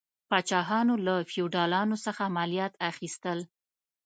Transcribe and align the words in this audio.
پاچاهانو 0.29 0.95
له 1.05 1.15
فیوډالانو 1.29 1.95
څخه 2.05 2.23
مالیات 2.35 2.73
اخیستل. 2.91 3.39